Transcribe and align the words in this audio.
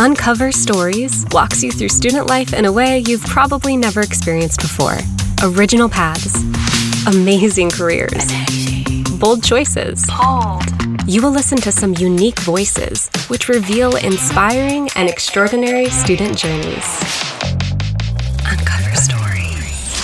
uncovers 0.00 0.56
stories, 0.56 1.26
walks 1.30 1.62
you 1.62 1.70
through 1.70 1.90
student 1.90 2.26
life 2.26 2.54
in 2.54 2.64
a 2.64 2.72
way 2.72 3.00
you've 3.00 3.24
probably 3.26 3.76
never 3.76 4.00
experienced 4.00 4.58
before. 4.58 4.96
Original 5.42 5.90
paths, 5.90 6.42
amazing 7.06 7.68
careers, 7.70 8.24
bold 9.18 9.44
choices. 9.44 10.06
Bold. 10.06 10.64
You 11.06 11.20
will 11.20 11.30
listen 11.30 11.58
to 11.58 11.70
some 11.70 11.94
unique 11.98 12.38
voices, 12.40 13.10
which 13.28 13.50
reveal 13.50 13.94
inspiring 13.96 14.88
and 14.96 15.06
extraordinary 15.06 15.90
student 15.90 16.38
journeys. 16.38 16.86
Uncover 18.46 18.96
stories. 18.96 20.00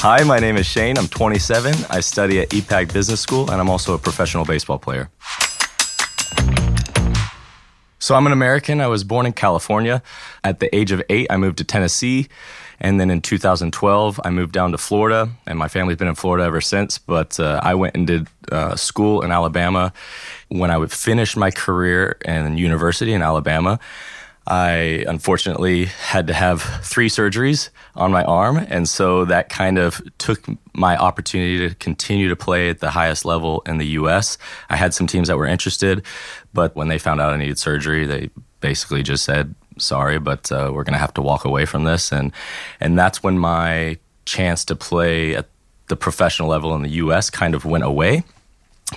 Hi, 0.00 0.22
my 0.24 0.38
name 0.38 0.56
is 0.56 0.66
Shane. 0.66 0.96
I'm 0.96 1.08
27. 1.08 1.74
I 1.90 2.00
study 2.00 2.40
at 2.40 2.48
IPAG 2.48 2.90
Business 2.90 3.20
School, 3.20 3.50
and 3.50 3.60
I'm 3.60 3.68
also 3.68 3.92
a 3.92 3.98
professional 3.98 4.46
baseball 4.46 4.78
player. 4.78 5.10
So 8.06 8.14
I'm 8.14 8.24
an 8.24 8.32
American. 8.32 8.80
I 8.80 8.86
was 8.86 9.02
born 9.02 9.26
in 9.26 9.32
California. 9.32 10.00
At 10.44 10.60
the 10.60 10.72
age 10.72 10.92
of 10.92 11.02
eight, 11.10 11.26
I 11.28 11.38
moved 11.38 11.58
to 11.58 11.64
Tennessee. 11.64 12.28
And 12.78 13.00
then 13.00 13.10
in 13.10 13.20
2012, 13.20 14.20
I 14.24 14.30
moved 14.30 14.52
down 14.52 14.70
to 14.70 14.78
Florida, 14.78 15.28
and 15.44 15.58
my 15.58 15.66
family's 15.66 15.96
been 15.96 16.06
in 16.06 16.14
Florida 16.14 16.44
ever 16.44 16.60
since. 16.60 16.98
But 16.98 17.40
uh, 17.40 17.58
I 17.64 17.74
went 17.74 17.96
and 17.96 18.06
did 18.06 18.28
uh, 18.52 18.76
school 18.76 19.22
in 19.22 19.32
Alabama. 19.32 19.92
When 20.50 20.70
I 20.70 20.76
would 20.76 20.92
finish 20.92 21.34
my 21.34 21.50
career 21.50 22.16
in 22.24 22.56
university 22.56 23.12
in 23.12 23.22
Alabama, 23.22 23.80
I 24.46 25.04
unfortunately 25.08 25.86
had 25.86 26.28
to 26.28 26.32
have 26.32 26.62
three 26.82 27.08
surgeries 27.08 27.70
on 27.96 28.12
my 28.12 28.22
arm. 28.24 28.58
And 28.58 28.88
so 28.88 29.24
that 29.24 29.48
kind 29.48 29.78
of 29.78 30.00
took 30.18 30.46
my 30.72 30.96
opportunity 30.96 31.68
to 31.68 31.74
continue 31.74 32.28
to 32.28 32.36
play 32.36 32.68
at 32.68 32.78
the 32.78 32.90
highest 32.90 33.24
level 33.24 33.62
in 33.66 33.78
the 33.78 33.86
US. 33.86 34.38
I 34.70 34.76
had 34.76 34.94
some 34.94 35.06
teams 35.06 35.28
that 35.28 35.36
were 35.36 35.46
interested, 35.46 36.04
but 36.54 36.76
when 36.76 36.88
they 36.88 36.98
found 36.98 37.20
out 37.20 37.32
I 37.32 37.36
needed 37.36 37.58
surgery, 37.58 38.06
they 38.06 38.30
basically 38.60 39.02
just 39.02 39.24
said, 39.24 39.54
sorry, 39.78 40.18
but 40.18 40.50
uh, 40.52 40.70
we're 40.72 40.84
going 40.84 40.94
to 40.94 41.00
have 41.00 41.14
to 41.14 41.22
walk 41.22 41.44
away 41.44 41.64
from 41.64 41.84
this. 41.84 42.12
And, 42.12 42.32
and 42.78 42.96
that's 42.96 43.22
when 43.22 43.38
my 43.38 43.98
chance 44.26 44.64
to 44.66 44.76
play 44.76 45.34
at 45.34 45.48
the 45.88 45.96
professional 45.96 46.48
level 46.48 46.74
in 46.74 46.82
the 46.82 46.90
US 46.90 47.30
kind 47.30 47.54
of 47.54 47.64
went 47.64 47.84
away 47.84 48.22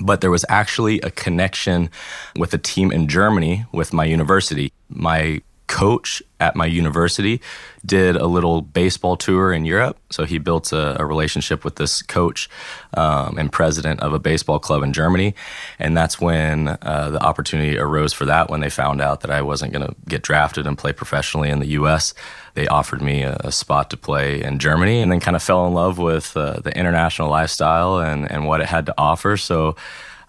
but 0.02 0.22
there 0.22 0.32
was 0.32 0.46
actually 0.50 1.02
a 1.02 1.12
connection 1.12 1.90
with 2.38 2.54
a 2.54 2.58
team 2.58 2.92
in 2.92 3.08
Germany 3.08 3.66
with 3.72 3.94
my 3.94 4.06
university. 4.06 4.72
My 4.90 5.42
coach 5.70 6.22
at 6.40 6.56
my 6.56 6.66
university 6.66 7.40
did 7.86 8.16
a 8.16 8.26
little 8.26 8.62
baseball 8.62 9.16
tour 9.16 9.54
in 9.54 9.66
Europe. 9.66 9.98
So 10.10 10.26
he 10.26 10.40
built 10.40 10.74
a, 10.74 11.00
a 11.00 11.06
relationship 11.06 11.64
with 11.64 11.76
this 11.76 12.02
coach 12.02 12.50
um, 12.96 13.38
and 13.38 13.52
president 13.52 14.02
of 14.02 14.12
a 14.12 14.20
baseball 14.20 14.60
club 14.60 14.82
in 14.84 14.92
Germany. 14.92 15.36
And 15.78 15.96
that's 15.96 16.20
when 16.20 16.70
uh, 16.82 17.12
the 17.12 17.22
opportunity 17.22 17.78
arose 17.78 18.14
for 18.14 18.26
that 18.26 18.50
when 18.50 18.62
they 18.62 18.70
found 18.70 19.00
out 19.00 19.22
that 19.22 19.32
I 19.32 19.42
wasn't 19.44 19.72
going 19.72 19.86
to 19.86 19.96
get 20.08 20.24
drafted 20.24 20.66
and 20.66 20.78
play 20.78 20.92
professionally 20.92 21.50
in 21.50 21.60
the 21.60 21.68
U.S. 21.68 22.16
They 22.56 22.68
offered 22.68 23.02
me 23.02 23.22
a, 23.22 23.38
a, 23.42 23.52
spot 23.52 23.92
to 23.92 23.98
play 23.98 24.42
in 24.42 24.58
Germany 24.58 25.02
and 25.02 25.12
then 25.12 25.20
kind 25.20 25.36
of 25.36 25.44
fell 25.44 25.68
in 25.68 25.74
love 25.74 26.00
with 26.00 26.36
uh, 26.36 26.60
the 26.62 26.76
international 26.76 27.30
lifestyle 27.30 28.00
and, 28.00 28.30
and 28.30 28.48
what 28.48 28.60
it 28.60 28.68
had 28.68 28.88
to 28.88 28.96
offer. 28.98 29.38
So 29.38 29.76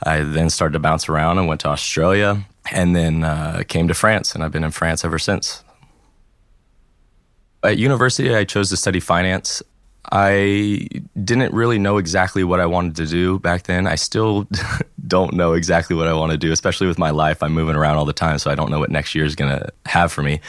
I 0.02 0.20
then 0.20 0.50
started 0.50 0.74
to 0.74 0.80
bounce 0.80 1.08
around 1.08 1.38
and 1.38 1.48
went 1.48 1.62
to 1.62 1.68
Australia 1.68 2.44
and 2.72 2.94
then 2.94 3.24
uh, 3.24 3.62
came 3.66 3.88
to 3.88 3.94
France, 3.94 4.34
and 4.34 4.44
I've 4.44 4.52
been 4.52 4.64
in 4.64 4.70
France 4.70 5.04
ever 5.04 5.18
since. 5.18 5.64
At 7.62 7.78
university, 7.78 8.34
I 8.34 8.44
chose 8.44 8.70
to 8.70 8.76
study 8.76 9.00
finance. 9.00 9.62
I 10.12 10.88
didn't 11.22 11.52
really 11.52 11.78
know 11.78 11.98
exactly 11.98 12.42
what 12.42 12.58
I 12.58 12.66
wanted 12.66 12.96
to 12.96 13.06
do 13.06 13.38
back 13.38 13.64
then. 13.64 13.86
I 13.86 13.96
still 13.96 14.48
don't 15.06 15.34
know 15.34 15.52
exactly 15.52 15.94
what 15.94 16.08
I 16.08 16.14
want 16.14 16.32
to 16.32 16.38
do, 16.38 16.52
especially 16.52 16.86
with 16.86 16.98
my 16.98 17.10
life. 17.10 17.42
I'm 17.42 17.52
moving 17.52 17.76
around 17.76 17.96
all 17.96 18.04
the 18.04 18.12
time, 18.12 18.38
so 18.38 18.50
I 18.50 18.54
don't 18.54 18.70
know 18.70 18.78
what 18.78 18.90
next 18.90 19.14
year 19.14 19.24
is 19.24 19.36
going 19.36 19.50
to 19.50 19.70
have 19.86 20.10
for 20.10 20.22
me. 20.22 20.40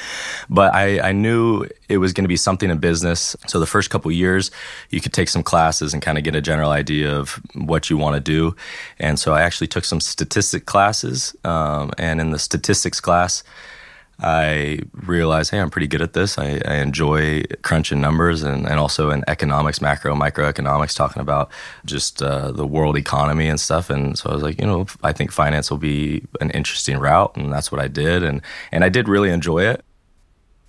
But 0.50 0.74
I, 0.74 1.10
I 1.10 1.12
knew 1.12 1.66
it 1.90 1.98
was 1.98 2.14
going 2.14 2.24
to 2.24 2.30
be 2.30 2.38
something 2.38 2.70
in 2.70 2.78
business. 2.78 3.36
So 3.48 3.60
the 3.60 3.68
first 3.68 3.90
couple 3.90 4.12
years, 4.12 4.52
you 4.90 5.02
could 5.02 5.14
take 5.14 5.30
some 5.30 5.44
classes 5.44 5.94
and 5.94 6.02
kind 6.02 6.18
of 6.18 6.24
get 6.24 6.36
a 6.36 6.42
general 6.42 6.72
idea 6.72 7.14
of 7.14 7.42
what 7.54 7.90
you 7.90 7.98
want 7.98 8.16
to 8.16 8.22
do. 8.22 8.56
And 9.00 9.20
so 9.20 9.34
I 9.34 9.42
actually 9.42 9.68
took 9.68 9.84
some 9.84 10.00
statistic 10.00 10.66
classes. 10.66 11.36
Um, 11.44 11.92
and 11.98 12.22
in 12.22 12.32
the 12.32 12.40
statistics 12.40 13.00
class, 13.02 13.44
I 14.22 14.80
realized, 14.94 15.52
hey, 15.52 15.60
I'm 15.60 15.72
pretty 15.72 15.88
good 15.88 16.02
at 16.02 16.14
this. 16.14 16.38
I, 16.38 16.62
I 16.66 16.76
enjoy 16.76 17.44
crunching 17.64 18.00
numbers 18.00 18.44
and, 18.44 18.68
and 18.68 18.80
also 18.80 19.10
in 19.10 19.24
economics, 19.28 19.82
macro, 19.82 20.14
microeconomics, 20.14 20.96
talking 20.96 21.22
about 21.22 21.50
just 21.86 22.22
uh, 22.22 22.52
the 22.52 22.68
world 22.68 22.98
economy 22.98 23.48
and 23.48 23.60
stuff. 23.60 23.90
And 23.90 24.18
so 24.18 24.30
I 24.30 24.34
was 24.34 24.44
like, 24.44 24.60
you 24.62 24.68
know, 24.68 24.86
I 25.04 25.12
think 25.12 25.32
finance 25.32 25.72
will 25.72 25.80
be 25.80 26.24
an 26.40 26.52
interesting 26.52 27.00
route. 27.00 27.36
And 27.36 27.52
that's 27.52 27.72
what 27.72 27.82
I 27.82 27.88
did. 27.88 28.24
And, 28.24 28.42
and 28.72 28.84
I 28.84 28.90
did 28.90 29.10
really 29.10 29.32
enjoy 29.32 29.64
it. 29.64 29.84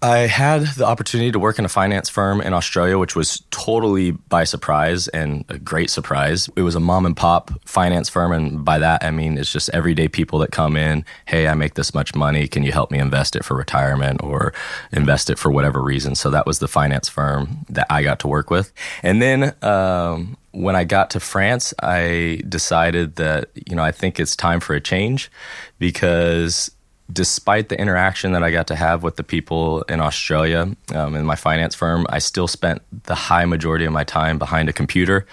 I 0.03 0.27
had 0.27 0.67
the 0.75 0.85
opportunity 0.85 1.31
to 1.31 1.39
work 1.39 1.61
in 1.61 1.65
a 1.65 1.69
finance 1.69 2.09
firm 2.09 2.41
in 2.41 2.53
Australia, 2.53 2.99
which 2.99 3.15
was 3.15 3.45
totally 3.53 4.11
by 4.11 4.43
surprise 4.43 5.07
and 5.07 5.45
a 5.49 5.61
great 5.61 5.91
surprise. 5.91 6.51
It 6.57 6.63
was 6.63 6.75
a 6.75 6.81
mom 6.81 7.07
and 7.07 7.17
pop 7.17 7.53
finance 7.65 8.09
firm. 8.09 8.33
And 8.33 8.65
by 8.65 8.81
that, 8.81 9.05
I 9.05 9.12
mean, 9.12 9.39
it's 9.39 9.53
just 9.53 9.71
everyday 9.71 10.09
people 10.09 10.41
that 10.41 10.51
come 10.51 10.77
in. 10.77 11.05
Hey, 11.27 11.47
I 11.47 11.55
make 11.55 11.75
this 11.75 11.95
much 11.95 12.17
money. 12.17 12.49
Can 12.49 12.65
you 12.65 12.73
help 12.73 12.91
me 12.91 12.99
invest 12.99 13.37
it 13.37 13.45
for 13.45 13.57
retirement 13.57 14.21
or 14.25 14.53
invest 14.91 15.31
it 15.31 15.39
for 15.39 15.53
whatever 15.53 15.81
reason? 15.81 16.17
So 16.17 16.31
that 16.31 16.47
was 16.47 16.59
the 16.59 16.69
finance 16.69 17.09
firm 17.09 17.65
that 17.69 17.87
I 17.89 18.03
got 18.03 18.19
to 18.21 18.29
work 18.29 18.51
with. 18.51 18.73
And 19.05 19.23
then, 19.23 19.55
um, 19.62 20.37
when 20.51 20.77
I 20.77 20.85
got 20.85 21.11
to 21.11 21.21
France, 21.21 21.73
I 21.81 22.43
decided 22.49 23.17
that, 23.17 23.51
you 23.55 23.75
know, 23.77 23.83
I 23.83 23.93
think 23.93 24.21
it's 24.21 24.37
time 24.37 24.61
for 24.61 24.75
a 24.75 24.81
change 24.81 25.31
because 25.79 26.71
despite 27.12 27.69
the 27.69 27.78
interaction 27.78 28.33
that 28.33 28.43
I 28.43 28.50
got 28.50 28.67
to 28.69 28.77
have 28.77 29.03
with 29.03 29.17
the 29.17 29.23
people 29.23 29.83
in 29.83 30.00
Australia 30.00 30.75
um, 30.95 31.15
in 31.15 31.25
my 31.25 31.37
finance 31.37 31.75
firm, 31.75 32.06
I 32.09 32.19
still 32.19 32.49
spent 32.49 32.83
the 33.05 33.15
high 33.15 33.45
majority 33.45 33.84
of 33.84 33.93
my 33.93 34.05
time 34.05 34.39
behind 34.39 34.69
a 34.69 34.73
computer, 34.73 35.27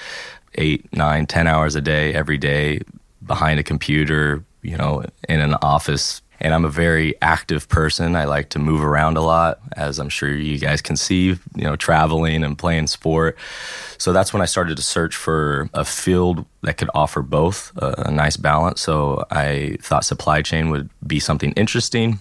eight, 0.55 0.91
nine, 0.93 1.25
ten 1.25 1.47
hours 1.47 1.75
a 1.75 1.81
day, 1.81 2.13
every 2.13 2.37
day 2.37 2.81
behind 3.25 3.59
a 3.59 3.63
computer, 3.63 4.43
you 4.61 4.77
know, 4.77 5.03
in 5.27 5.39
an 5.39 5.53
office 5.61 6.21
and 6.41 6.53
I'm 6.53 6.65
a 6.65 6.69
very 6.69 7.15
active 7.21 7.67
person. 7.69 8.15
I 8.15 8.25
like 8.25 8.49
to 8.49 8.59
move 8.59 8.83
around 8.83 9.17
a 9.17 9.21
lot, 9.21 9.59
as 9.75 9.99
I'm 9.99 10.09
sure 10.09 10.33
you 10.33 10.57
guys 10.57 10.81
can 10.81 10.95
see, 10.95 11.27
you 11.27 11.39
know, 11.55 11.75
traveling 11.75 12.43
and 12.43 12.57
playing 12.57 12.87
sport. 12.87 13.37
So 13.97 14.13
that's 14.13 14.33
when 14.33 14.41
I 14.41 14.45
started 14.45 14.77
to 14.77 14.83
search 14.83 15.15
for 15.15 15.69
a 15.73 15.83
field 15.83 16.45
that 16.61 16.77
could 16.77 16.89
offer 16.93 17.21
both 17.21 17.71
a, 17.77 18.05
a 18.07 18.11
nice 18.11 18.37
balance. 18.37 18.81
So 18.81 19.25
I 19.31 19.77
thought 19.81 20.05
supply 20.05 20.41
chain 20.41 20.69
would 20.69 20.89
be 21.05 21.19
something 21.19 21.51
interesting 21.53 22.19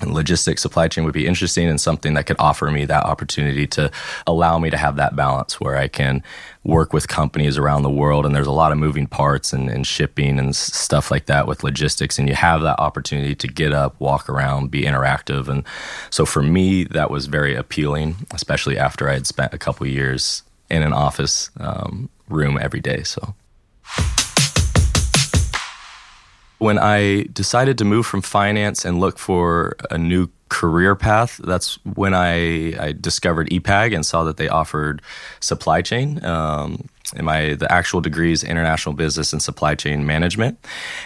and 0.00 0.14
logistics 0.14 0.62
supply 0.62 0.88
chain 0.88 1.04
would 1.04 1.14
be 1.14 1.26
interesting 1.26 1.68
and 1.68 1.80
something 1.80 2.14
that 2.14 2.26
could 2.26 2.36
offer 2.38 2.70
me 2.70 2.84
that 2.86 3.04
opportunity 3.04 3.66
to 3.68 3.90
allow 4.26 4.58
me 4.58 4.70
to 4.70 4.76
have 4.76 4.96
that 4.96 5.14
balance 5.14 5.60
where 5.60 5.76
I 5.76 5.88
can 5.88 6.22
work 6.64 6.92
with 6.92 7.08
companies 7.08 7.58
around 7.58 7.82
the 7.82 7.90
world 7.90 8.24
and 8.24 8.34
there's 8.34 8.46
a 8.46 8.52
lot 8.52 8.70
of 8.70 8.78
moving 8.78 9.06
parts 9.06 9.52
and, 9.52 9.68
and 9.68 9.86
shipping 9.86 10.38
and 10.38 10.54
stuff 10.54 11.10
like 11.10 11.26
that 11.26 11.46
with 11.46 11.64
logistics 11.64 12.18
and 12.18 12.28
you 12.28 12.34
have 12.34 12.62
that 12.62 12.78
opportunity 12.78 13.34
to 13.34 13.48
get 13.48 13.72
up 13.72 13.98
walk 14.00 14.28
around 14.28 14.70
be 14.70 14.82
interactive 14.82 15.48
and 15.48 15.64
so 16.10 16.24
for 16.24 16.42
me 16.42 16.84
that 16.84 17.10
was 17.10 17.26
very 17.26 17.56
appealing 17.56 18.14
especially 18.30 18.78
after 18.78 19.08
i 19.08 19.14
had 19.14 19.26
spent 19.26 19.52
a 19.52 19.58
couple 19.58 19.84
years 19.86 20.44
in 20.70 20.82
an 20.82 20.92
office 20.92 21.50
um, 21.58 22.08
room 22.28 22.56
every 22.60 22.80
day 22.80 23.02
so 23.02 23.34
when 26.62 26.78
I 26.78 27.24
decided 27.32 27.76
to 27.78 27.84
move 27.84 28.06
from 28.06 28.22
finance 28.22 28.84
and 28.84 29.00
look 29.00 29.18
for 29.18 29.74
a 29.90 29.98
new 29.98 30.28
career 30.48 30.94
path, 30.94 31.40
that's 31.42 31.74
when 31.84 32.14
I, 32.14 32.78
I 32.80 32.92
discovered 32.92 33.50
IPAG 33.50 33.92
and 33.92 34.06
saw 34.06 34.22
that 34.22 34.36
they 34.36 34.48
offered 34.48 35.02
supply 35.40 35.82
chain. 35.82 36.24
Um, 36.24 36.88
and 37.16 37.26
my 37.26 37.54
the 37.54 37.70
actual 37.70 38.00
degree 38.00 38.32
is 38.32 38.44
international 38.44 38.94
business 38.94 39.32
and 39.32 39.42
supply 39.42 39.74
chain 39.74 40.06
management, 40.06 40.64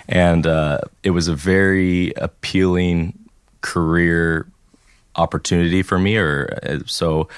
and 0.09 0.47
uh, 0.47 0.81
it 1.03 1.11
was 1.11 1.27
a 1.27 1.34
very 1.34 2.12
appealing 2.16 3.19
career 3.63 4.47
opportunity 5.16 5.83
for 5.83 5.98
me. 5.98 6.16
Or 6.16 6.59
uh, 6.63 6.81
so. 6.86 7.28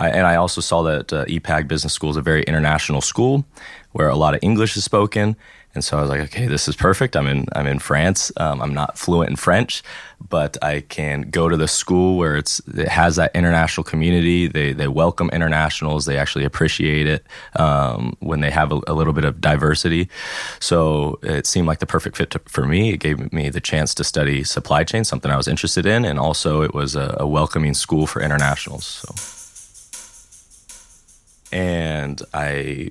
I, 0.00 0.08
and 0.08 0.26
I 0.26 0.36
also 0.36 0.60
saw 0.60 0.82
that 0.82 1.12
uh, 1.12 1.24
IPAG 1.26 1.68
Business 1.68 1.92
School 1.92 2.10
is 2.10 2.16
a 2.16 2.22
very 2.22 2.42
international 2.44 3.02
school 3.02 3.44
where 3.92 4.08
a 4.08 4.16
lot 4.16 4.34
of 4.34 4.40
English 4.42 4.76
is 4.76 4.84
spoken. 4.84 5.36
And 5.72 5.84
so 5.84 5.98
I 5.98 6.00
was 6.00 6.10
like, 6.10 6.20
okay, 6.22 6.46
this 6.46 6.66
is 6.66 6.74
perfect. 6.74 7.16
I'm 7.16 7.28
in 7.28 7.46
I'm 7.52 7.68
in 7.68 7.78
France. 7.78 8.32
Um, 8.38 8.60
I'm 8.60 8.74
not 8.74 8.98
fluent 8.98 9.30
in 9.30 9.36
French, 9.36 9.84
but 10.28 10.56
I 10.64 10.80
can 10.80 11.30
go 11.30 11.48
to 11.48 11.56
the 11.56 11.68
school 11.68 12.16
where 12.16 12.36
it's 12.36 12.60
it 12.66 12.88
has 12.88 13.14
that 13.16 13.30
international 13.36 13.84
community. 13.84 14.48
They 14.48 14.72
they 14.72 14.88
welcome 14.88 15.30
internationals. 15.32 16.06
They 16.06 16.18
actually 16.18 16.44
appreciate 16.44 17.06
it 17.06 17.24
um, 17.54 18.16
when 18.18 18.40
they 18.40 18.50
have 18.50 18.72
a, 18.72 18.80
a, 18.88 18.94
little 18.94 19.12
bit 19.12 19.24
of 19.24 19.40
diversity. 19.40 20.08
So 20.58 21.20
it 21.22 21.46
seemed 21.46 21.68
like 21.68 21.78
the 21.78 21.86
perfect 21.86 22.16
fit 22.16 22.30
to, 22.30 22.40
for 22.46 22.66
me. 22.66 22.90
It 22.90 22.96
gave 22.96 23.32
me 23.32 23.48
the 23.48 23.60
chance 23.60 23.94
to 23.94 24.02
study 24.02 24.42
supply 24.42 24.82
chain, 24.82 25.04
something 25.04 25.30
I 25.30 25.36
was 25.36 25.46
interested 25.46 25.86
in, 25.86 26.04
and 26.04 26.18
also 26.18 26.62
it 26.62 26.74
was 26.74 26.96
a, 26.96 27.16
a 27.20 27.28
welcoming 27.28 27.74
school 27.74 28.08
for 28.08 28.20
internationals. 28.20 28.84
So, 28.84 29.39
and 31.52 32.20
I 32.32 32.90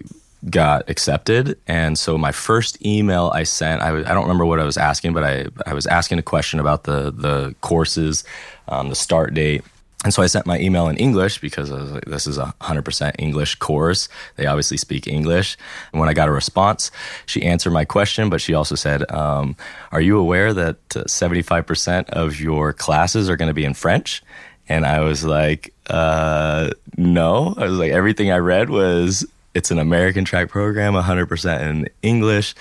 got 0.49 0.89
accepted. 0.89 1.57
And 1.67 1.97
so 1.97 2.17
my 2.17 2.31
first 2.31 2.83
email 2.85 3.31
I 3.33 3.43
sent, 3.43 3.81
I 3.81 3.87
w- 3.87 4.05
I 4.05 4.13
don't 4.13 4.23
remember 4.23 4.45
what 4.45 4.59
I 4.59 4.63
was 4.63 4.77
asking, 4.77 5.13
but 5.13 5.23
I, 5.23 5.47
I 5.65 5.73
was 5.73 5.85
asking 5.85 6.19
a 6.19 6.23
question 6.23 6.59
about 6.59 6.83
the, 6.83 7.11
the 7.11 7.55
courses, 7.61 8.23
um, 8.67 8.89
the 8.89 8.95
start 8.95 9.33
date. 9.33 9.63
And 10.05 10.13
so 10.13 10.23
I 10.23 10.27
sent 10.27 10.45
my 10.45 10.57
email 10.59 10.87
in 10.87 10.95
English 10.95 11.41
because 11.41 11.71
like, 11.71 12.05
this 12.05 12.25
is 12.25 12.37
a 12.37 12.53
100% 12.61 13.15
English 13.19 13.55
course. 13.55 14.07
They 14.37 14.45
obviously 14.45 14.77
speak 14.77 15.07
English. 15.07 15.57
And 15.91 15.99
when 15.99 16.07
I 16.07 16.13
got 16.13 16.29
a 16.29 16.31
response, 16.31 16.89
she 17.25 17.43
answered 17.43 17.71
my 17.71 17.83
question, 17.83 18.29
but 18.29 18.39
she 18.39 18.53
also 18.53 18.75
said, 18.75 19.09
um, 19.11 19.57
Are 19.91 19.99
you 19.99 20.17
aware 20.17 20.53
that 20.53 20.87
75% 20.87 22.09
of 22.11 22.39
your 22.39 22.71
classes 22.71 23.29
are 23.29 23.35
going 23.35 23.49
to 23.49 23.53
be 23.53 23.65
in 23.65 23.73
French? 23.73 24.23
And 24.69 24.85
I 24.85 25.01
was 25.01 25.25
like, 25.25 25.73
uh, 25.87 26.69
No. 26.95 27.53
I 27.57 27.65
was 27.65 27.77
like, 27.77 27.91
Everything 27.91 28.31
I 28.31 28.37
read 28.37 28.69
was 28.69 29.25
it's 29.55 29.71
an 29.71 29.79
American 29.79 30.25
track 30.25 30.49
program, 30.49 30.93
100% 30.93 31.61
in 31.61 31.89
English. 32.01 32.55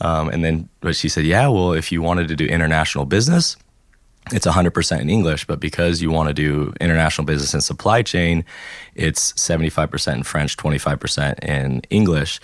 Um, 0.00 0.30
and 0.30 0.42
then, 0.42 0.68
but 0.80 0.96
she 0.96 1.08
said, 1.08 1.24
Yeah, 1.24 1.48
well, 1.48 1.72
if 1.72 1.92
you 1.92 2.02
wanted 2.02 2.28
to 2.28 2.36
do 2.36 2.46
international 2.46 3.04
business, 3.04 3.56
it's 4.32 4.46
100% 4.46 5.00
in 5.00 5.10
English, 5.10 5.46
but 5.46 5.60
because 5.60 6.00
you 6.00 6.10
want 6.10 6.28
to 6.28 6.34
do 6.34 6.72
international 6.80 7.24
business 7.24 7.52
and 7.52 7.64
supply 7.64 8.02
chain, 8.02 8.44
it's 8.94 9.32
75% 9.32 10.14
in 10.14 10.22
French, 10.22 10.56
25% 10.56 11.42
in 11.44 11.82
English. 11.90 12.40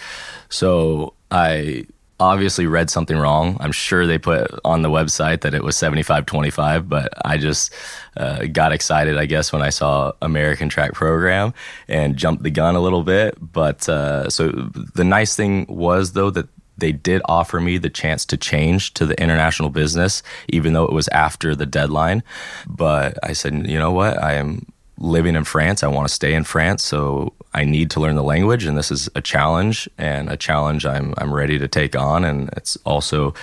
So 0.48 1.14
I 1.30 1.86
obviously 2.18 2.66
read 2.66 2.90
something 2.90 3.16
wrong. 3.16 3.56
I'm 3.60 3.72
sure 3.72 4.06
they 4.06 4.18
put 4.18 4.50
on 4.64 4.82
the 4.82 4.88
website 4.88 5.42
that 5.42 5.54
it 5.54 5.62
was 5.62 5.76
75 5.76 6.26
25, 6.26 6.88
but 6.88 7.12
I 7.24 7.36
just 7.36 7.72
uh, 8.16 8.46
got 8.46 8.72
excited, 8.72 9.18
I 9.18 9.26
guess, 9.26 9.52
when 9.52 9.62
I 9.62 9.70
saw 9.70 10.12
American 10.22 10.68
Track 10.68 10.92
Program 10.92 11.52
and 11.88 12.16
jumped 12.16 12.42
the 12.42 12.50
gun 12.50 12.74
a 12.74 12.80
little 12.80 13.02
bit. 13.02 13.36
But 13.40 13.88
uh, 13.88 14.30
so 14.30 14.48
the 14.48 15.04
nice 15.04 15.36
thing 15.36 15.66
was, 15.68 16.12
though, 16.12 16.30
that 16.30 16.48
they 16.78 16.92
did 16.92 17.22
offer 17.26 17.60
me 17.60 17.78
the 17.78 17.90
chance 17.90 18.24
to 18.26 18.36
change 18.36 18.94
to 18.94 19.06
the 19.06 19.20
international 19.20 19.70
business, 19.70 20.22
even 20.48 20.72
though 20.72 20.84
it 20.84 20.92
was 20.92 21.08
after 21.08 21.54
the 21.54 21.66
deadline. 21.66 22.22
But 22.66 23.18
I 23.22 23.32
said, 23.32 23.66
you 23.66 23.78
know 23.78 23.92
what? 23.92 24.22
I 24.22 24.34
am 24.34 24.66
living 24.98 25.36
in 25.36 25.44
France. 25.44 25.82
I 25.82 25.88
want 25.88 26.08
to 26.08 26.14
stay 26.14 26.34
in 26.34 26.44
France, 26.44 26.82
so 26.82 27.32
I 27.54 27.64
need 27.64 27.90
to 27.92 28.00
learn 28.00 28.16
the 28.16 28.22
language, 28.22 28.64
and 28.64 28.76
this 28.76 28.90
is 28.90 29.08
a 29.14 29.20
challenge 29.20 29.88
and 29.98 30.30
a 30.30 30.36
challenge 30.36 30.86
I'm 30.86 31.14
I'm 31.18 31.34
ready 31.34 31.58
to 31.58 31.68
take 31.68 31.96
on. 31.96 32.24
And 32.24 32.50
it's 32.56 32.76
also 32.84 33.34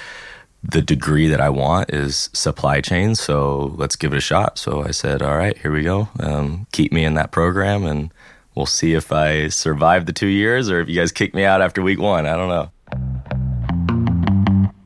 the 0.63 0.81
degree 0.81 1.27
that 1.27 1.41
I 1.41 1.49
want 1.49 1.89
is 1.91 2.29
supply 2.33 2.81
chain, 2.81 3.15
so 3.15 3.73
let's 3.75 3.95
give 3.95 4.13
it 4.13 4.17
a 4.17 4.21
shot. 4.21 4.57
So 4.57 4.83
I 4.83 4.91
said, 4.91 5.21
all 5.21 5.37
right, 5.37 5.57
here 5.57 5.71
we 5.71 5.83
go. 5.83 6.09
Um, 6.19 6.67
keep 6.71 6.91
me 6.91 7.03
in 7.03 7.15
that 7.15 7.31
program, 7.31 7.85
and 7.85 8.11
we'll 8.55 8.65
see 8.65 8.93
if 8.93 9.11
I 9.11 9.49
survive 9.49 10.05
the 10.05 10.13
two 10.13 10.27
years 10.27 10.69
or 10.69 10.79
if 10.79 10.87
you 10.87 10.95
guys 10.95 11.11
kick 11.11 11.33
me 11.33 11.43
out 11.43 11.61
after 11.61 11.81
week 11.81 11.99
one. 11.99 12.25
I 12.25 12.35
don't 12.35 12.49
know. 12.49 12.71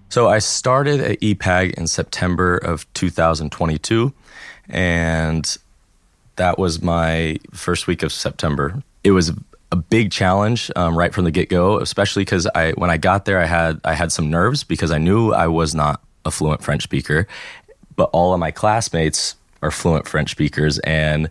So 0.10 0.28
I 0.30 0.40
started 0.40 1.00
at 1.00 1.20
IPAG 1.20 1.74
in 1.76 1.86
September 1.86 2.58
of 2.58 2.92
2022, 2.94 4.14
and 4.70 5.58
that 6.38 6.58
was 6.58 6.82
my 6.82 7.38
first 7.54 7.88
week 7.88 8.04
of 8.04 8.12
September. 8.12 8.82
It 9.04 9.12
was 9.12 9.32
a 9.72 9.76
big 9.76 10.12
challenge 10.12 10.72
um, 10.76 10.98
right 10.98 11.14
from 11.14 11.26
the 11.26 11.32
get 11.32 11.50
go, 11.50 11.80
especially 11.80 12.24
because 12.24 12.48
I 12.56 12.72
when 12.72 12.90
I 12.90 12.98
got 12.98 13.26
there, 13.26 13.40
I 13.40 13.46
had 13.46 13.82
I 13.84 13.94
had 13.94 14.12
some 14.12 14.30
nerves 14.30 14.64
because 14.64 14.92
I 14.92 14.98
knew 14.98 15.32
I 15.32 15.48
was 15.48 15.76
not 15.76 16.02
a 16.26 16.32
fluent 16.32 16.64
French 16.64 16.84
speaker, 16.84 17.28
but 17.96 18.10
all 18.14 18.34
of 18.34 18.40
my 18.40 18.52
classmates 18.52 19.36
are 19.62 19.72
fluent 19.72 20.08
French 20.08 20.32
speakers, 20.32 20.80
and 20.80 21.30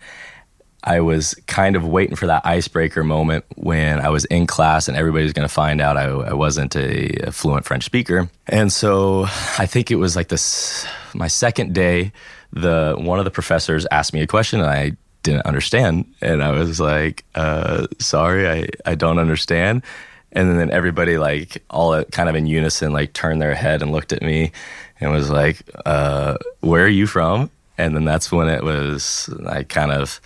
I 0.87 1.01
was 1.01 1.35
kind 1.49 1.75
of 1.75 1.85
waiting 1.87 2.15
for 2.15 2.29
that 2.29 2.47
icebreaker 2.47 3.03
moment 3.03 3.45
when 3.57 4.01
I 4.01 4.09
was 4.09 4.25
in 4.27 4.47
class 4.47 4.87
and 4.87 4.97
everybody 4.97 5.25
was 5.25 5.33
going 5.33 5.47
to 5.47 5.53
find 5.53 5.81
out 5.81 5.97
I, 5.97 6.05
I 6.05 6.33
wasn't 6.33 6.77
a, 6.77 7.27
a, 7.27 7.33
fluent 7.33 7.67
French 7.67 7.85
speaker. 7.85 8.31
And 8.47 8.73
so 8.73 9.25
I 9.59 9.67
think 9.67 9.91
it 9.91 9.97
was 9.97 10.15
like 10.15 10.29
this 10.29 10.87
my 11.13 11.27
second 11.27 11.75
day. 11.75 12.13
The 12.53 12.95
one 12.97 13.19
of 13.19 13.25
the 13.25 13.33
professors 13.33 13.87
asked 13.91 14.15
me 14.15 14.23
a 14.23 14.27
question 14.27 14.61
and 14.61 14.71
I 14.71 14.93
didn't 15.25 15.45
understand, 15.45 16.07
and 16.23 16.43
I 16.43 16.53
was 16.53 16.79
like, 16.79 17.25
uh, 17.35 17.89
"Sorry, 17.99 18.49
I 18.49 18.69
I 18.91 18.95
don't 18.95 19.19
understand." 19.19 19.83
And 20.31 20.59
then 20.59 20.71
everybody 20.71 21.19
like 21.19 21.63
all 21.69 22.05
kind 22.05 22.29
of 22.29 22.37
in 22.37 22.47
unison 22.47 22.93
like 22.93 23.13
turned 23.13 23.43
their 23.43 23.55
head 23.55 23.83
and 23.83 23.91
looked 23.91 24.13
at 24.13 24.23
me 24.23 24.53
and 25.01 25.11
was 25.11 25.29
like, 25.29 25.63
uh, 25.85 26.37
"Where 26.61 26.85
are 26.85 26.89
you 26.89 27.09
from?" 27.09 27.51
And 27.77 27.95
then 27.95 28.05
that's 28.05 28.31
when 28.31 28.49
it 28.49 28.63
was 28.63 29.29
I 29.47 29.65
kind 29.65 29.91
of 29.91 30.21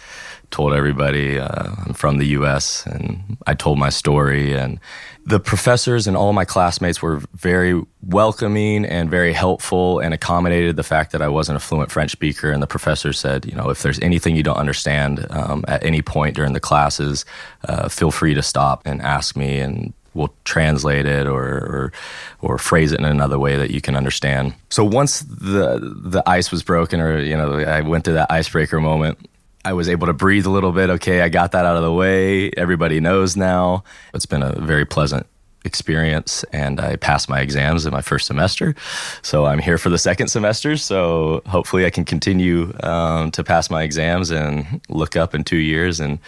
told 0.51 0.73
everybody 0.73 1.39
uh, 1.39 1.73
I'm 1.87 1.95
from 1.95 2.19
the 2.19 2.27
U.S. 2.27 2.87
and 2.87 3.39
I 3.47 3.55
told 3.55 3.79
my 3.79 3.89
story. 3.89 4.55
And 4.55 4.81
the 5.25 5.41
professors 5.41 6.07
and 6.07 6.17
all 6.17 6.33
my 6.33 6.45
classmates 6.45 7.01
were 7.01 7.23
very 7.35 7.81
welcoming 8.03 8.85
and 8.85 9.11
very 9.11 9.33
helpful 9.33 10.01
and 10.01 10.13
accommodated 10.13 10.77
the 10.77 10.83
fact 10.83 11.13
that 11.13 11.23
I 11.23 11.29
wasn't 11.29 11.57
a 11.57 11.61
fluent 11.61 11.91
French 11.91 12.11
speaker. 12.11 12.51
And 12.51 12.63
the 12.63 12.67
professor 12.67 13.13
said, 13.13 13.47
you 13.47 13.55
know, 13.55 13.71
if 13.71 13.83
there's 13.83 14.01
anything 14.01 14.37
you 14.37 14.43
don't 14.43 14.57
understand 14.57 15.27
um, 15.31 15.65
at 15.69 15.85
any 15.85 16.03
point 16.03 16.37
during 16.37 16.53
the 16.53 16.61
classes, 16.61 17.25
uh, 17.69 17.89
feel 17.89 18.11
free 18.11 18.35
to 18.35 18.43
stop 18.43 18.83
and 18.87 19.01
ask 19.03 19.37
me 19.37 19.61
and 19.61 19.93
we'll 20.15 20.35
translate 20.45 21.07
it 21.07 21.27
or, 21.27 21.43
or, 21.43 21.93
or 22.41 22.59
phrase 22.59 22.93
it 22.93 22.99
in 22.99 23.05
another 23.05 23.39
way 23.39 23.57
that 23.57 23.71
you 23.71 23.81
can 23.81 23.95
understand. 23.95 24.55
So 24.71 24.85
once 24.85 25.21
the 25.21 25.79
the 25.81 26.23
ice 26.27 26.51
was 26.51 26.63
broken, 26.63 27.01
or 27.01 27.21
you 27.21 27.37
know, 27.37 27.61
I 27.61 27.81
went 27.83 28.05
through 28.05 28.15
that 28.15 28.31
icebreaker 28.31 28.81
moment. 28.81 29.19
I 29.65 29.73
was 29.73 29.89
able 29.89 30.07
to 30.07 30.13
breathe 30.13 30.47
a 30.47 30.51
little 30.51 30.73
bit. 30.73 30.91
Okay, 30.91 31.21
I 31.21 31.29
got 31.29 31.53
that 31.53 31.67
out 31.67 31.77
of 31.77 31.83
the 31.83 31.93
way. 31.93 32.51
Everybody 32.57 33.01
knows 33.01 33.37
now. 33.37 33.85
It's 34.15 34.27
been 34.27 34.43
a 34.43 34.59
very 34.61 34.85
pleasant 34.85 35.27
experience 35.65 36.43
and 36.53 36.81
I 36.81 36.97
passed 36.97 37.29
my 37.29 37.41
exams 37.41 37.85
in 37.85 37.93
my 37.93 38.01
first 38.01 38.27
semester. 38.27 38.75
So 39.23 39.45
I'm 39.45 39.59
here 39.59 39.77
for 39.77 39.91
the 39.91 39.99
second 39.99 40.29
semester. 40.29 40.77
So 40.77 41.43
hopefully 41.47 41.85
I 41.85 41.91
can 41.91 42.05
continue 42.05 42.73
um, 42.83 43.31
to 43.33 43.45
pass 43.45 43.71
my 43.71 43.83
exams 43.83 44.31
and 44.31 44.81
look 44.89 45.17
up 45.17 45.35
in 45.35 45.45
two 45.45 45.59
years 45.59 46.01
and 46.01 46.19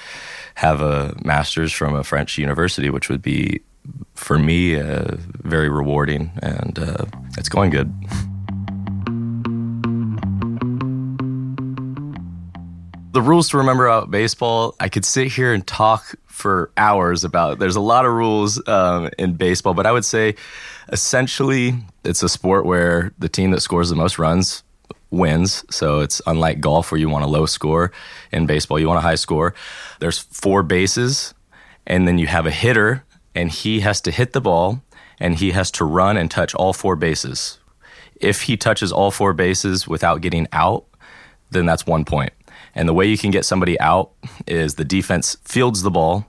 have 0.56 0.82
a 0.82 1.16
master's 1.24 1.72
from 1.72 1.94
a 1.94 2.04
French 2.04 2.36
university, 2.36 2.90
which 2.90 3.08
would 3.08 3.22
be 3.22 3.62
for 4.14 4.38
me 4.38 4.78
uh, 4.78 5.16
very 5.42 5.68
rewarding 5.68 6.30
and 6.42 6.78
uh, 6.78 7.04
it's 7.38 7.48
going 7.48 7.70
good. 7.70 7.92
The 13.12 13.22
rules 13.22 13.50
to 13.50 13.58
remember 13.58 13.86
about 13.86 14.10
baseball, 14.10 14.74
I 14.80 14.88
could 14.88 15.04
sit 15.04 15.28
here 15.28 15.52
and 15.52 15.66
talk 15.66 16.14
for 16.26 16.70
hours 16.78 17.24
about. 17.24 17.58
There's 17.58 17.76
a 17.76 17.80
lot 17.80 18.06
of 18.06 18.12
rules 18.12 18.66
um, 18.66 19.10
in 19.18 19.34
baseball, 19.34 19.74
but 19.74 19.86
I 19.86 19.92
would 19.92 20.04
say 20.04 20.34
essentially 20.90 21.74
it's 22.04 22.22
a 22.22 22.28
sport 22.28 22.64
where 22.64 23.12
the 23.18 23.28
team 23.28 23.50
that 23.50 23.60
scores 23.60 23.90
the 23.90 23.96
most 23.96 24.18
runs 24.18 24.62
wins. 25.10 25.62
So 25.70 26.00
it's 26.00 26.22
unlike 26.26 26.60
golf 26.60 26.90
where 26.90 26.98
you 26.98 27.10
want 27.10 27.24
a 27.24 27.28
low 27.28 27.44
score. 27.44 27.92
In 28.32 28.46
baseball, 28.46 28.80
you 28.80 28.88
want 28.88 28.98
a 28.98 29.02
high 29.02 29.16
score. 29.16 29.54
There's 30.00 30.18
four 30.18 30.62
bases, 30.62 31.34
and 31.86 32.08
then 32.08 32.16
you 32.16 32.26
have 32.28 32.46
a 32.46 32.50
hitter, 32.50 33.04
and 33.34 33.50
he 33.50 33.80
has 33.80 34.00
to 34.02 34.10
hit 34.10 34.32
the 34.32 34.40
ball, 34.40 34.82
and 35.20 35.34
he 35.34 35.50
has 35.50 35.70
to 35.72 35.84
run 35.84 36.16
and 36.16 36.30
touch 36.30 36.54
all 36.54 36.72
four 36.72 36.96
bases. 36.96 37.58
If 38.16 38.42
he 38.42 38.56
touches 38.56 38.90
all 38.90 39.10
four 39.10 39.34
bases 39.34 39.86
without 39.86 40.22
getting 40.22 40.48
out, 40.50 40.86
then 41.50 41.66
that's 41.66 41.86
one 41.86 42.06
point. 42.06 42.32
And 42.74 42.88
the 42.88 42.94
way 42.94 43.06
you 43.06 43.18
can 43.18 43.30
get 43.30 43.44
somebody 43.44 43.78
out 43.80 44.12
is 44.46 44.74
the 44.74 44.84
defense 44.84 45.36
fields 45.44 45.82
the 45.82 45.90
ball 45.90 46.26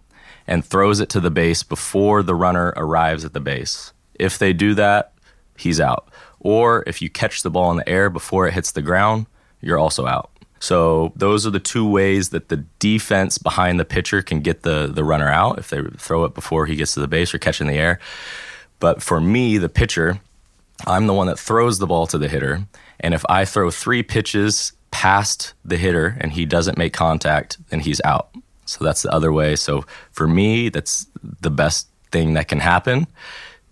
and 0.48 0.64
throws 0.64 1.00
it 1.00 1.10
to 1.10 1.20
the 1.20 1.32
base 1.32 1.64
before 1.64 2.22
the 2.22 2.36
runner 2.36 2.74
arrives 2.76 3.24
at 3.24 3.34
the 3.34 3.40
base. 3.40 3.94
If 4.16 4.38
they 4.38 4.54
do 4.54 4.74
that, 4.76 5.14
he's 5.58 5.80
out. 5.80 6.10
Or 6.40 6.84
if 6.86 7.02
you 7.02 7.10
catch 7.10 7.44
the 7.44 7.50
ball 7.50 7.72
in 7.72 7.78
the 7.78 7.88
air 7.88 8.10
before 8.10 8.48
it 8.48 8.54
hits 8.54 8.72
the 8.72 8.82
ground, 8.82 9.28
you're 9.62 9.80
also 9.80 10.06
out. 10.06 10.30
So 10.60 11.12
those 11.16 11.46
are 11.46 11.50
the 11.50 11.60
two 11.60 11.88
ways 11.90 12.30
that 12.30 12.50
the 12.50 12.58
defense 12.80 13.38
behind 13.38 13.80
the 13.80 13.86
pitcher 13.86 14.22
can 14.22 14.40
get 14.40 14.64
the 14.64 14.88
the 14.88 15.04
runner 15.04 15.28
out 15.28 15.60
if 15.60 15.70
they 15.70 15.82
throw 15.98 16.24
it 16.24 16.34
before 16.34 16.68
he 16.68 16.78
gets 16.78 16.94
to 16.94 17.02
the 17.02 17.08
base 17.08 17.34
or 17.34 17.38
catch 17.38 17.60
in 17.60 17.68
the 17.68 17.74
air. 17.74 18.00
But 18.80 19.04
for 19.04 19.20
me, 19.20 19.58
the 19.58 19.68
pitcher, 19.68 20.22
I'm 20.88 21.08
the 21.08 21.14
one 21.14 21.28
that 21.28 21.38
throws 21.40 21.80
the 21.80 21.88
ball 21.88 22.08
to 22.08 22.18
the 22.18 22.30
hitter. 22.30 22.66
And 23.00 23.14
if 23.14 23.26
I 23.28 23.44
throw 23.44 23.72
three 23.72 24.04
pitches 24.04 24.72
past 24.94 25.56
the 25.66 25.76
hitter 25.76 26.16
and 26.22 26.32
he 26.32 26.46
doesn't 26.46 26.78
make 26.78 26.94
contact, 26.94 27.58
then 27.70 27.80
he's 27.80 28.00
out. 28.06 28.30
So 28.66 28.86
that's 28.86 29.02
the 29.02 29.12
other 29.12 29.34
way. 29.34 29.56
So 29.56 29.84
for 30.12 30.28
me, 30.28 30.70
that's 30.70 31.08
the 31.42 31.50
best 31.50 31.88
thing 32.12 32.36
that 32.36 32.48
can 32.48 32.60
happen 32.60 33.08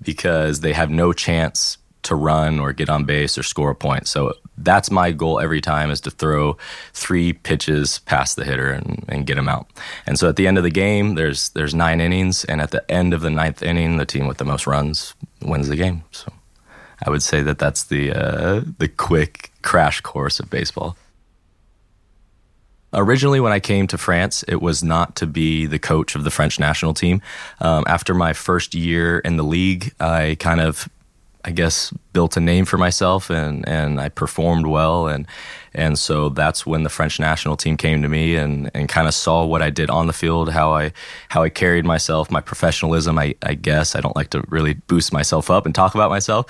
because 0.01 0.61
they 0.61 0.73
have 0.73 0.89
no 0.89 1.13
chance 1.13 1.77
to 2.03 2.15
run 2.15 2.59
or 2.59 2.73
get 2.73 2.89
on 2.89 3.05
base 3.05 3.37
or 3.37 3.43
score 3.43 3.69
a 3.69 3.75
point. 3.75 4.07
So 4.07 4.33
that's 4.57 4.89
my 4.89 5.11
goal 5.11 5.39
every 5.39 5.61
time 5.61 5.91
is 5.91 6.01
to 6.01 6.11
throw 6.11 6.57
three 6.93 7.33
pitches 7.33 7.99
past 7.99 8.35
the 8.35 8.43
hitter 8.43 8.71
and, 8.71 9.05
and 9.07 9.27
get 9.27 9.37
him 9.37 9.47
out. 9.47 9.69
And 10.07 10.17
so 10.17 10.27
at 10.27 10.37
the 10.37 10.47
end 10.47 10.57
of 10.57 10.63
the 10.63 10.71
game, 10.71 11.13
there's 11.13 11.49
there's 11.49 11.75
nine 11.75 12.01
innings, 12.01 12.43
and 12.45 12.61
at 12.61 12.71
the 12.71 12.83
end 12.91 13.13
of 13.13 13.21
the 13.21 13.29
ninth 13.29 13.61
inning, 13.61 13.97
the 13.97 14.05
team 14.07 14.27
with 14.27 14.39
the 14.39 14.45
most 14.45 14.65
runs 14.65 15.13
wins 15.43 15.67
the 15.67 15.75
game. 15.75 16.03
So 16.11 16.33
I 17.05 17.11
would 17.11 17.23
say 17.23 17.41
that 17.43 17.59
that's 17.59 17.83
the 17.83 18.11
uh, 18.11 18.61
the 18.79 18.87
quick 18.87 19.51
crash 19.61 20.01
course 20.01 20.39
of 20.39 20.49
baseball. 20.49 20.97
Originally, 22.93 23.39
when 23.39 23.53
I 23.53 23.59
came 23.59 23.87
to 23.87 23.97
France, 23.97 24.43
it 24.47 24.61
was 24.61 24.83
not 24.83 25.15
to 25.17 25.27
be 25.27 25.65
the 25.65 25.79
coach 25.79 26.15
of 26.15 26.23
the 26.23 26.31
French 26.31 26.59
national 26.59 26.93
team. 26.93 27.21
Um, 27.59 27.85
after 27.87 28.13
my 28.13 28.33
first 28.33 28.73
year 28.73 29.19
in 29.19 29.37
the 29.37 29.43
league, 29.43 29.93
I 29.99 30.35
kind 30.39 30.59
of 30.59 30.89
I 31.43 31.51
guess 31.51 31.91
built 32.13 32.37
a 32.37 32.39
name 32.39 32.65
for 32.65 32.77
myself 32.77 33.29
and 33.29 33.67
and 33.67 33.99
I 33.99 34.09
performed 34.09 34.67
well. 34.67 35.07
And 35.07 35.25
and 35.73 35.97
so 35.97 36.29
that's 36.29 36.65
when 36.65 36.83
the 36.83 36.89
French 36.89 37.19
national 37.19 37.57
team 37.57 37.77
came 37.77 38.01
to 38.01 38.09
me 38.09 38.35
and 38.35 38.69
and 38.73 38.87
kind 38.87 39.07
of 39.07 39.13
saw 39.13 39.43
what 39.45 39.61
I 39.61 39.69
did 39.69 39.89
on 39.89 40.07
the 40.07 40.13
field 40.13 40.51
how 40.51 40.73
I 40.73 40.93
how 41.29 41.41
I 41.41 41.49
carried 41.49 41.85
myself 41.85 42.29
my 42.29 42.41
professionalism 42.41 43.17
I, 43.17 43.35
I 43.41 43.55
guess. 43.55 43.95
I 43.95 44.01
don't 44.01 44.15
like 44.15 44.29
to 44.31 44.43
really 44.49 44.75
boost 44.75 45.11
myself 45.11 45.49
up 45.49 45.65
and 45.65 45.73
talk 45.73 45.95
about 45.95 46.11
myself 46.11 46.45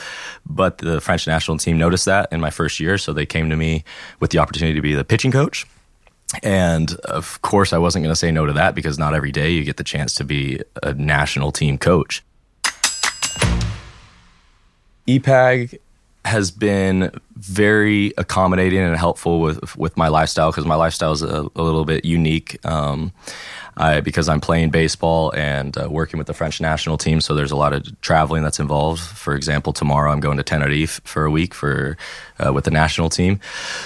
but 0.46 0.80
the 0.80 1.00
French 1.00 1.26
national 1.26 1.58
team 1.58 1.78
noticed 1.78 2.06
that 2.06 2.28
in 2.32 2.42
my 2.42 2.50
first 2.50 2.80
year. 2.80 2.98
So 2.98 3.14
they 3.14 3.26
came 3.26 3.50
to 3.50 3.56
me 3.56 3.84
with 4.20 4.32
the 4.32 4.40
opportunity 4.40 4.76
to 4.76 4.82
be 4.82 4.94
the 4.94 5.06
pitching 5.06 5.32
coach 5.32 5.66
and 6.44 6.94
of 7.06 7.42
course 7.42 7.74
I 7.74 7.78
wasn't 7.78 8.04
going 8.04 8.12
to 8.12 8.20
say 8.20 8.32
no 8.32 8.46
to 8.46 8.54
that 8.54 8.76
because 8.76 8.98
not 8.98 9.14
every 9.14 9.32
day 9.32 9.52
you 9.52 9.64
get 9.64 9.78
the 9.78 9.84
chance 9.84 10.16
to 10.16 10.24
be 10.24 10.60
a 10.84 10.94
national 10.94 11.52
team 11.52 11.78
coach. 11.78 12.24
IPAG 15.08 15.80
has 16.26 16.52
been 16.52 17.12
very 17.42 18.14
accommodating 18.18 18.80
and 18.80 18.96
helpful 18.96 19.42
with 19.42 19.76
with 19.76 19.98
my 19.98 20.08
lifestyle 20.08 20.52
because 20.52 20.66
my 20.66 20.76
lifestyle 20.76 21.12
is 21.12 21.24
a, 21.24 21.50
a, 21.56 21.62
little 21.62 21.86
bit 21.86 22.06
unique. 22.06 22.64
Um, 22.66 23.12
I, 23.78 24.02
because 24.02 24.28
I'm 24.28 24.42
playing 24.42 24.70
baseball 24.70 25.32
and 25.34 25.76
uh, 25.78 25.88
working 25.90 26.18
with 26.18 26.28
the 26.28 26.34
French 26.34 26.60
national 26.60 26.98
team, 26.98 27.22
so 27.22 27.34
there's 27.34 27.52
a 27.52 27.56
lot 27.56 27.74
of 27.74 28.00
traveling 28.02 28.44
that's 28.44 28.60
involved. 28.60 29.00
For 29.02 29.34
example, 29.34 29.72
tomorrow 29.72 30.12
I'm 30.12 30.20
going 30.20 30.38
to 30.38 30.44
Tenerife 30.44 31.00
for 31.06 31.26
a 31.26 31.32
week 31.32 31.54
for 31.54 31.98
uh, 32.46 32.52
with 32.52 32.66
the 32.66 32.72
national 32.72 33.10
team. 33.10 33.40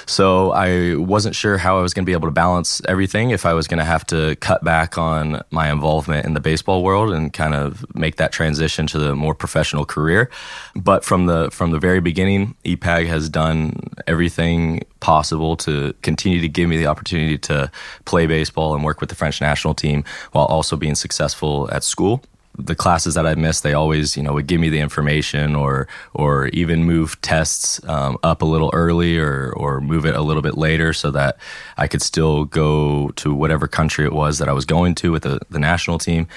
So 0.05 0.51
I 0.51 0.95
wasn't 0.95 1.35
sure 1.35 1.57
how 1.57 1.77
I 1.77 1.81
was 1.81 1.93
going 1.93 2.03
to 2.03 2.09
be 2.09 2.13
able 2.13 2.27
to 2.27 2.33
balance 2.33 2.81
everything. 2.87 3.29
If 3.29 3.45
I 3.45 3.53
was 3.53 3.67
going 3.67 3.77
to 3.77 3.85
have 3.85 4.05
to 4.07 4.35
cut 4.37 4.63
back 4.63 4.97
on 4.97 5.41
my 5.51 5.71
involvement 5.71 6.25
in 6.25 6.33
the 6.33 6.39
baseball 6.39 6.83
world 6.83 7.13
and 7.13 7.31
kind 7.31 7.53
of 7.53 7.85
make 7.95 8.15
that 8.15 8.31
transition 8.31 8.87
to 8.87 8.99
the 8.99 9.15
more 9.15 9.35
professional 9.35 9.85
career. 9.85 10.29
But 10.75 11.05
from 11.05 11.27
the 11.27 11.51
from 11.51 11.71
the 11.71 11.79
very 11.79 11.99
beginning, 11.99 12.55
IPAG 12.65 13.07
has 13.07 13.29
done 13.45 13.79
everything 14.07 14.81
possible 14.99 15.55
to 15.57 15.93
continue 16.01 16.41
to 16.41 16.49
give 16.49 16.69
me 16.69 16.77
the 16.77 16.87
opportunity 16.87 17.37
to 17.37 17.71
play 18.05 18.27
baseball 18.27 18.73
and 18.75 18.83
work 18.83 18.99
with 19.01 19.09
the 19.09 19.15
French 19.15 19.41
national 19.41 19.73
team 19.73 20.03
while 20.31 20.45
also 20.45 20.75
being 20.75 20.95
successful 20.95 21.69
at 21.71 21.83
school. 21.83 22.23
The 22.57 22.75
classes 22.75 23.15
that 23.15 23.27
I 23.27 23.35
missed, 23.35 23.63
they 23.63 23.73
always, 23.73 24.15
you 24.15 24.23
know, 24.23 24.31
would 24.31 24.47
give 24.47 24.61
me 24.61 24.69
the 24.69 24.79
information 24.79 25.55
or 25.55 25.89
or 26.13 26.47
even 26.47 26.85
move 26.85 27.19
tests 27.21 27.83
um, 27.85 28.17
up 28.23 28.41
a 28.41 28.45
little 28.45 28.71
early 28.73 29.19
or 29.19 29.51
or 29.57 29.81
move 29.81 30.05
it 30.05 30.15
a 30.15 30.21
little 30.21 30.41
bit 30.41 30.57
later 30.57 30.93
so 30.93 31.11
that 31.11 31.37
I 31.77 31.87
could 31.87 32.01
still 32.01 32.45
go 32.45 33.09
to 33.17 33.33
whatever 33.33 33.67
country 33.67 34.05
it 34.05 34.13
was 34.13 34.37
that 34.37 34.47
I 34.47 34.53
was 34.53 34.65
going 34.65 34.95
to 34.95 35.11
with 35.11 35.23
the, 35.23 35.39
the 35.49 35.59
national 35.59 35.97
team, 35.99 36.27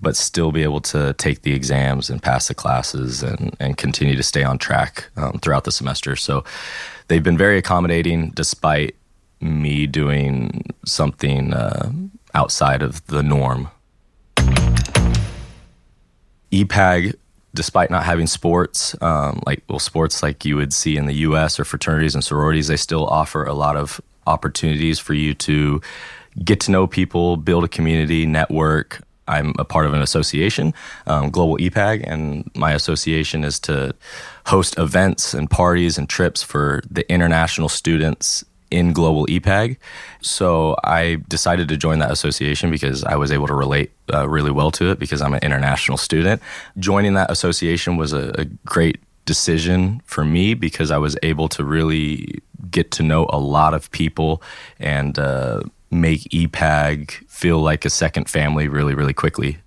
but 0.00 0.16
still 0.16 0.52
be 0.52 0.62
able 0.62 0.80
to 0.80 1.12
take 1.14 1.42
the 1.42 1.54
exams 1.54 2.10
and 2.10 2.22
pass 2.22 2.48
the 2.48 2.54
classes 2.54 3.22
and 3.22 3.56
and 3.60 3.76
continue 3.76 4.16
to 4.16 4.22
stay 4.22 4.42
on 4.42 4.58
track 4.58 5.08
um, 5.16 5.38
throughout 5.40 5.64
the 5.64 5.72
semester. 5.72 6.16
So 6.16 6.44
they've 7.08 7.22
been 7.22 7.38
very 7.38 7.58
accommodating 7.58 8.30
despite 8.30 8.96
me 9.40 9.86
doing 9.86 10.64
something 10.84 11.52
uh, 11.52 11.90
outside 12.34 12.82
of 12.82 13.06
the 13.06 13.22
norm. 13.22 13.68
IPAG, 16.50 17.14
despite 17.52 17.90
not 17.90 18.04
having 18.04 18.26
sports, 18.26 18.94
um, 19.02 19.42
like 19.46 19.62
well, 19.68 19.78
sports 19.78 20.22
like 20.22 20.44
you 20.44 20.56
would 20.56 20.72
see 20.72 20.96
in 20.96 21.06
the 21.06 21.14
U.S. 21.14 21.58
or 21.58 21.64
fraternities 21.64 22.14
and 22.14 22.22
sororities, 22.22 22.68
they 22.68 22.76
still 22.76 23.06
offer 23.06 23.44
a 23.44 23.54
lot 23.54 23.76
of 23.76 24.00
opportunities 24.26 24.98
for 24.98 25.14
you 25.14 25.34
to 25.34 25.80
get 26.42 26.60
to 26.60 26.70
know 26.70 26.86
people, 26.86 27.36
build 27.36 27.64
a 27.64 27.68
community, 27.68 28.26
network, 28.26 29.00
I'm 29.28 29.54
a 29.58 29.64
part 29.64 29.86
of 29.86 29.92
an 29.94 30.02
association, 30.02 30.74
um, 31.06 31.30
Global 31.30 31.56
IPAG, 31.58 32.04
and 32.06 32.50
my 32.54 32.72
association 32.72 33.44
is 33.44 33.58
to 33.60 33.94
host 34.46 34.78
events 34.78 35.34
and 35.34 35.50
parties 35.50 35.98
and 35.98 36.08
trips 36.08 36.42
for 36.42 36.82
the 36.90 37.10
international 37.10 37.68
students 37.68 38.44
in 38.70 38.92
Global 38.92 39.26
IPAG. 39.26 39.76
So 40.20 40.76
I 40.82 41.22
decided 41.28 41.68
to 41.68 41.76
join 41.76 42.00
that 42.00 42.10
association 42.10 42.70
because 42.70 43.04
I 43.04 43.16
was 43.16 43.30
able 43.30 43.46
to 43.46 43.54
relate 43.54 43.92
uh, 44.12 44.28
really 44.28 44.50
well 44.50 44.70
to 44.72 44.90
it 44.90 44.98
because 44.98 45.22
I'm 45.22 45.34
an 45.34 45.42
international 45.42 45.96
student. 45.96 46.42
Joining 46.78 47.14
that 47.14 47.30
association 47.30 47.96
was 47.96 48.12
a, 48.12 48.34
a 48.36 48.44
great 48.66 48.98
decision 49.26 50.02
for 50.04 50.24
me 50.24 50.54
because 50.54 50.90
I 50.90 50.98
was 50.98 51.16
able 51.22 51.48
to 51.50 51.64
really 51.64 52.42
get 52.70 52.90
to 52.92 53.02
know 53.02 53.26
a 53.30 53.38
lot 53.38 53.74
of 53.74 53.90
people 53.90 54.42
and 54.78 55.18
uh, 55.18 55.62
make 55.94 56.22
IPAG 56.30 57.12
feel 57.28 57.60
like 57.60 57.84
a 57.84 57.90
second 57.90 58.28
family 58.28 58.68
really, 58.68 58.94
really 58.94 59.14
quickly. 59.14 59.58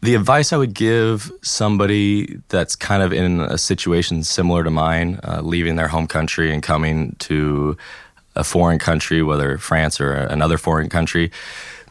The 0.00 0.14
advice 0.14 0.52
I 0.52 0.56
would 0.56 0.74
give 0.74 1.30
somebody 1.42 2.40
that's 2.48 2.76
kind 2.76 3.02
of 3.02 3.12
in 3.12 3.40
a 3.40 3.58
situation 3.58 4.22
similar 4.22 4.62
to 4.62 4.70
mine, 4.70 5.18
uh, 5.24 5.40
leaving 5.42 5.74
their 5.74 5.88
home 5.88 6.06
country 6.06 6.52
and 6.54 6.62
coming 6.62 7.16
to 7.20 7.76
a 8.36 8.44
foreign 8.44 8.78
country, 8.78 9.22
whether 9.22 9.58
France 9.58 10.00
or 10.00 10.12
another 10.12 10.56
foreign 10.56 10.88
country, 10.88 11.32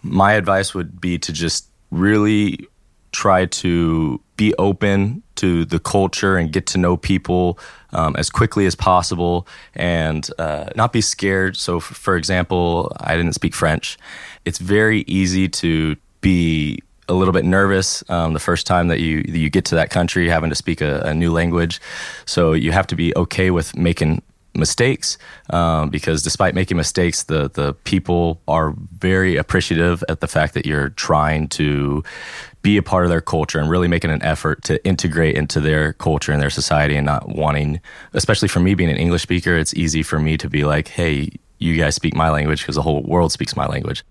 my 0.01 0.33
advice 0.33 0.73
would 0.73 1.01
be 1.01 1.17
to 1.19 1.33
just 1.33 1.67
really 1.91 2.67
try 3.11 3.45
to 3.45 4.21
be 4.37 4.53
open 4.55 5.21
to 5.37 5.65
the 5.65 5.79
culture 5.79 6.37
and 6.37 6.51
get 6.51 6.65
to 6.67 6.77
know 6.77 6.97
people 6.97 7.57
um, 7.93 8.15
as 8.17 8.29
quickly 8.29 8.65
as 8.65 8.75
possible 8.75 9.47
and 9.75 10.29
uh, 10.37 10.69
not 10.75 10.93
be 10.93 11.01
scared. 11.01 11.55
So, 11.57 11.77
f- 11.77 11.83
for 11.83 12.15
example, 12.15 12.91
I 12.99 13.15
didn't 13.15 13.33
speak 13.33 13.55
French. 13.55 13.97
It's 14.45 14.59
very 14.59 15.01
easy 15.07 15.47
to 15.49 15.95
be 16.21 16.79
a 17.09 17.13
little 17.13 17.33
bit 17.33 17.45
nervous 17.45 18.03
um, 18.09 18.33
the 18.33 18.39
first 18.39 18.67
time 18.67 18.89
that 18.89 18.99
you 18.99 19.23
you 19.27 19.49
get 19.49 19.65
to 19.65 19.75
that 19.75 19.89
country, 19.89 20.27
having 20.27 20.49
to 20.49 20.55
speak 20.55 20.81
a, 20.81 21.01
a 21.01 21.13
new 21.13 21.31
language. 21.31 21.79
So 22.25 22.53
you 22.53 22.71
have 22.71 22.87
to 22.87 22.95
be 22.95 23.15
okay 23.15 23.49
with 23.51 23.75
making 23.77 24.21
mistakes 24.57 25.17
um, 25.51 25.89
because 25.89 26.23
despite 26.23 26.55
making 26.55 26.77
mistakes, 26.77 27.23
the 27.23 27.49
the 27.49 27.73
people 27.85 28.41
are 28.47 28.73
very 28.99 29.37
appreciative 29.37 30.03
at 30.09 30.19
the 30.19 30.27
fact 30.27 30.53
that 30.55 30.65
you're 30.65 30.89
trying 30.89 31.47
to 31.49 32.03
be 32.61 32.75
a 32.75 32.83
part 32.83 33.05
of 33.05 33.09
their 33.09 33.21
culture 33.21 33.59
and 33.59 33.69
really 33.69 33.87
making 33.87 34.11
an 34.11 34.21
effort 34.23 34.63
to 34.63 34.83
integrate 34.85 35.37
into 35.37 35.61
their 35.61 35.93
culture 35.93 36.33
and 36.33 36.41
their 36.41 36.49
society 36.49 36.97
and 36.97 37.05
not 37.05 37.29
wanting, 37.29 37.79
especially 38.13 38.49
for 38.49 38.59
me 38.59 38.73
being 38.73 38.89
an 38.89 38.97
English 38.97 39.21
speaker, 39.21 39.55
it's 39.55 39.73
easy 39.73 40.03
for 40.03 40.19
me 40.19 40.37
to 40.37 40.49
be 40.49 40.65
like, 40.65 40.89
hey, 40.89 41.29
you 41.59 41.77
guys 41.77 41.95
speak 41.95 42.15
my 42.15 42.29
language 42.29 42.61
because 42.61 42.75
the 42.75 42.81
whole 42.81 43.03
world 43.03 43.31
speaks 43.31 43.55
my 43.55 43.65
language. 43.65 44.03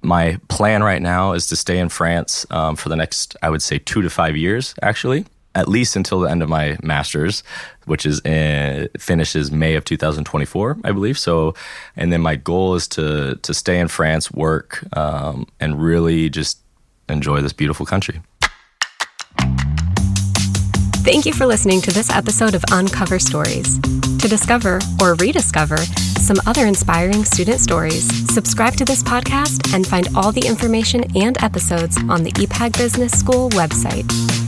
My 0.00 0.38
plan 0.48 0.82
right 0.82 1.02
now 1.02 1.32
is 1.32 1.46
to 1.48 1.56
stay 1.56 1.78
in 1.78 1.88
France 1.88 2.46
um, 2.50 2.76
for 2.76 2.88
the 2.88 2.96
next, 2.96 3.36
I 3.42 3.50
would 3.50 3.62
say, 3.62 3.78
two 3.78 4.00
to 4.00 4.08
five 4.08 4.36
years, 4.36 4.74
actually, 4.80 5.26
at 5.54 5.68
least 5.68 5.96
until 5.96 6.20
the 6.20 6.30
end 6.30 6.42
of 6.42 6.48
my 6.48 6.78
master's, 6.82 7.42
which 7.88 8.06
is 8.06 8.20
in, 8.20 8.88
finishes 8.98 9.50
May 9.50 9.74
of 9.74 9.84
2024, 9.84 10.78
I 10.84 10.92
believe. 10.92 11.18
So, 11.18 11.54
and 11.96 12.12
then 12.12 12.20
my 12.20 12.36
goal 12.36 12.74
is 12.74 12.86
to 12.88 13.36
to 13.42 13.54
stay 13.54 13.80
in 13.80 13.88
France, 13.88 14.30
work, 14.30 14.84
um, 14.96 15.46
and 15.60 15.80
really 15.80 16.30
just 16.30 16.58
enjoy 17.08 17.40
this 17.40 17.52
beautiful 17.52 17.86
country. 17.86 18.20
Thank 21.08 21.24
you 21.24 21.32
for 21.32 21.46
listening 21.46 21.80
to 21.82 21.90
this 21.90 22.10
episode 22.10 22.54
of 22.54 22.62
Uncover 22.70 23.18
Stories. 23.18 23.78
To 24.18 24.28
discover 24.28 24.78
or 25.00 25.14
rediscover 25.14 25.78
some 25.78 26.36
other 26.46 26.66
inspiring 26.66 27.24
student 27.24 27.60
stories, 27.60 28.04
subscribe 28.30 28.74
to 28.76 28.84
this 28.84 29.02
podcast 29.02 29.72
and 29.74 29.86
find 29.86 30.08
all 30.14 30.32
the 30.32 30.46
information 30.46 31.04
and 31.16 31.42
episodes 31.42 31.96
on 32.10 32.24
the 32.24 32.32
IPAG 32.32 32.76
Business 32.76 33.12
School 33.12 33.48
website. 33.50 34.47